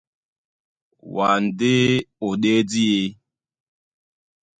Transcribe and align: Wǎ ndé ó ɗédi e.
Wǎ 1.13 1.29
ndé 1.45 1.73
ó 2.25 2.29
ɗédi 2.41 2.83
e. 2.99 3.01